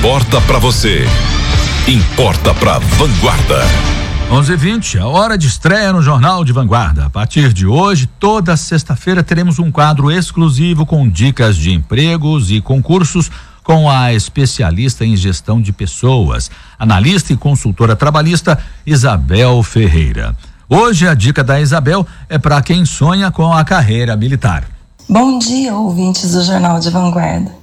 importa 0.00 0.40
para 0.40 0.58
você, 0.58 1.04
importa 1.86 2.54
para 2.54 2.78
Vanguarda. 2.78 3.60
11:20, 4.30 4.98
a 4.98 5.06
hora 5.06 5.36
de 5.36 5.46
estreia 5.46 5.92
no 5.92 6.00
Jornal 6.00 6.42
de 6.42 6.54
Vanguarda. 6.54 7.04
A 7.04 7.10
partir 7.10 7.52
de 7.52 7.66
hoje, 7.66 8.08
toda 8.18 8.56
sexta-feira 8.56 9.22
teremos 9.22 9.58
um 9.58 9.70
quadro 9.70 10.10
exclusivo 10.10 10.86
com 10.86 11.06
dicas 11.06 11.54
de 11.54 11.70
empregos 11.70 12.50
e 12.50 12.62
concursos 12.62 13.30
com 13.62 13.90
a 13.90 14.10
especialista 14.14 15.04
em 15.04 15.14
gestão 15.14 15.60
de 15.60 15.70
pessoas, 15.70 16.50
analista 16.78 17.34
e 17.34 17.36
consultora 17.36 17.94
trabalhista 17.94 18.58
Isabel 18.86 19.62
Ferreira. 19.62 20.34
Hoje 20.66 21.06
a 21.06 21.12
dica 21.12 21.44
da 21.44 21.60
Isabel 21.60 22.06
é 22.26 22.38
para 22.38 22.62
quem 22.62 22.86
sonha 22.86 23.30
com 23.30 23.52
a 23.52 23.62
carreira 23.66 24.16
militar. 24.16 24.64
Bom 25.06 25.38
dia, 25.38 25.74
ouvintes 25.74 26.32
do 26.32 26.42
Jornal 26.42 26.80
de 26.80 26.88
Vanguarda. 26.88 27.59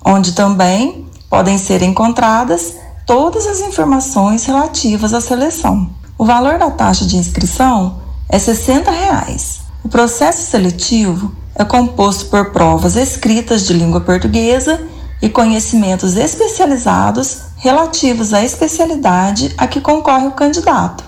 onde 0.05 0.31
também 0.33 1.05
podem 1.29 1.57
ser 1.57 1.81
encontradas 1.81 2.75
todas 3.05 3.45
as 3.45 3.61
informações 3.61 4.45
relativas 4.45 5.13
à 5.13 5.21
seleção. 5.21 5.89
O 6.17 6.25
valor 6.25 6.57
da 6.57 6.71
taxa 6.71 7.05
de 7.05 7.15
inscrição 7.15 7.99
é 8.27 8.39
60 8.39 8.89
reais. 8.89 9.61
O 9.83 9.89
processo 9.89 10.49
seletivo 10.49 11.31
é 11.55 11.63
composto 11.63 12.25
por 12.25 12.51
provas 12.51 12.95
escritas 12.95 13.65
de 13.65 13.73
língua 13.73 14.01
portuguesa 14.01 14.81
e 15.21 15.29
conhecimentos 15.29 16.15
especializados 16.15 17.39
relativos 17.57 18.33
à 18.33 18.43
especialidade 18.43 19.53
a 19.57 19.67
que 19.67 19.81
concorre 19.81 20.27
o 20.27 20.31
candidato, 20.31 21.03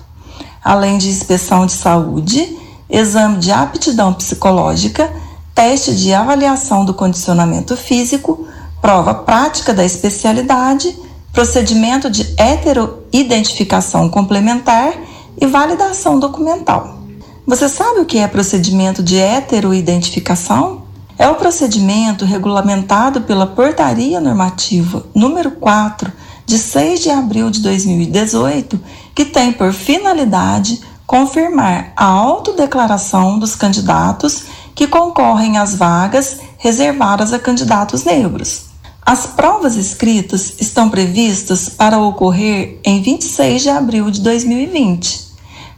além 0.63 0.97
de 0.97 1.09
inspeção 1.09 1.65
de 1.65 1.73
saúde, 1.73 2.57
exame 2.89 3.37
de 3.37 3.51
aptidão 3.51 4.13
psicológica, 4.13 5.11
teste 5.53 5.95
de 5.95 6.13
avaliação 6.13 6.83
do 6.83 6.93
condicionamento 6.93 7.77
físico, 7.77 8.47
prova 8.81 9.13
prática 9.13 9.73
da 9.73 9.85
especialidade, 9.85 10.97
procedimento 11.31 12.09
de 12.09 12.33
heteroidentificação 12.37 14.09
complementar 14.09 14.93
e 15.39 15.45
validação 15.45 16.19
documental. 16.19 16.97
Você 17.45 17.69
sabe 17.69 17.99
o 17.99 18.05
que 18.05 18.19
é 18.19 18.27
procedimento 18.27 19.01
de 19.01 19.17
heteroidentificação? 19.17 20.83
É 21.19 21.27
o 21.27 21.35
procedimento 21.35 22.23
regulamentado 22.23 23.19
pela 23.19 23.45
Portaria 23.45 24.21
Normativa 24.21 25.05
número 25.13 25.51
4 25.51 26.09
de 26.45 26.57
6 26.57 27.01
de 27.01 27.09
abril 27.09 27.49
de 27.49 27.59
2018, 27.59 28.79
que 29.13 29.25
tem 29.25 29.51
por 29.51 29.73
finalidade 29.73 30.79
confirmar 31.05 31.91
a 31.97 32.05
autodeclaração 32.05 33.37
dos 33.37 33.53
candidatos 33.53 34.45
que 34.73 34.87
concorrem 34.87 35.57
às 35.57 35.75
vagas 35.75 36.39
reservadas 36.57 37.33
a 37.33 37.37
candidatos 37.37 38.05
negros. 38.05 38.67
As 39.05 39.25
provas 39.25 39.75
escritas 39.75 40.53
estão 40.57 40.89
previstas 40.89 41.67
para 41.67 41.99
ocorrer 41.99 42.79
em 42.81 43.01
26 43.01 43.61
de 43.61 43.69
abril 43.69 44.09
de 44.09 44.21
2020. 44.21 45.27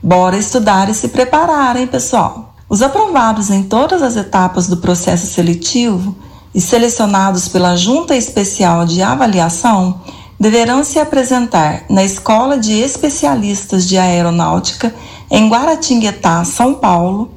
Bora 0.03 0.38
estudar 0.38 0.88
e 0.88 0.94
se 0.94 1.08
prepararem, 1.08 1.88
pessoal! 1.88 2.51
Os 2.72 2.82
aprovados 2.82 3.50
em 3.50 3.64
todas 3.64 4.02
as 4.02 4.16
etapas 4.16 4.66
do 4.66 4.78
processo 4.78 5.28
seletivo 5.28 6.16
e 6.56 6.62
selecionados 6.62 7.50
pela 7.50 7.76
Junta 7.76 8.16
Especial 8.16 8.86
de 8.86 9.02
Avaliação 9.02 10.00
deverão 10.40 10.82
se 10.82 10.98
apresentar 10.98 11.84
na 11.90 12.02
Escola 12.02 12.58
de 12.58 12.80
Especialistas 12.80 13.86
de 13.86 13.98
Aeronáutica 13.98 14.96
em 15.30 15.50
Guaratinguetá, 15.50 16.46
São 16.46 16.74
Paulo, 16.76 17.34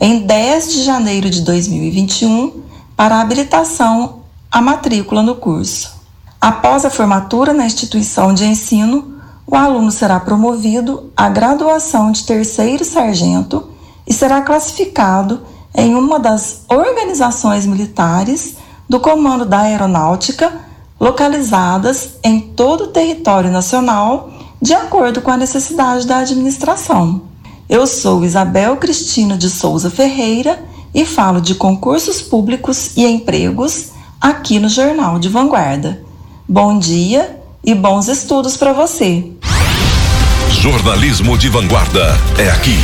em 0.00 0.20
10 0.20 0.72
de 0.72 0.82
janeiro 0.84 1.28
de 1.28 1.42
2021, 1.42 2.62
para 2.96 3.20
habilitação 3.20 4.20
à 4.50 4.62
matrícula 4.62 5.22
no 5.22 5.34
curso. 5.34 5.98
Após 6.40 6.86
a 6.86 6.90
formatura 6.90 7.52
na 7.52 7.66
instituição 7.66 8.32
de 8.32 8.46
ensino, 8.46 9.18
o 9.46 9.54
aluno 9.54 9.90
será 9.90 10.18
promovido 10.18 11.12
à 11.14 11.28
graduação 11.28 12.10
de 12.10 12.24
terceiro 12.24 12.86
sargento 12.86 13.76
e 14.08 14.12
será 14.12 14.40
classificado 14.40 15.42
em 15.74 15.94
uma 15.94 16.18
das 16.18 16.62
organizações 16.68 17.66
militares 17.66 18.56
do 18.88 18.98
Comando 18.98 19.44
da 19.44 19.60
Aeronáutica, 19.60 20.50
localizadas 20.98 22.14
em 22.24 22.40
todo 22.40 22.84
o 22.84 22.88
território 22.88 23.50
nacional, 23.50 24.30
de 24.60 24.72
acordo 24.72 25.20
com 25.20 25.30
a 25.30 25.36
necessidade 25.36 26.06
da 26.06 26.18
administração. 26.18 27.22
Eu 27.68 27.86
sou 27.86 28.24
Isabel 28.24 28.78
Cristina 28.78 29.36
de 29.36 29.50
Souza 29.50 29.90
Ferreira 29.90 30.64
e 30.94 31.04
falo 31.04 31.40
de 31.40 31.54
concursos 31.54 32.22
públicos 32.22 32.96
e 32.96 33.04
empregos 33.04 33.90
aqui 34.18 34.58
no 34.58 34.70
Jornal 34.70 35.18
de 35.18 35.28
Vanguarda. 35.28 36.02
Bom 36.48 36.78
dia 36.78 37.38
e 37.62 37.74
bons 37.74 38.08
estudos 38.08 38.56
para 38.56 38.72
você. 38.72 39.30
Jornalismo 40.50 41.36
de 41.36 41.50
Vanguarda 41.50 42.16
é 42.38 42.50
aqui. 42.50 42.78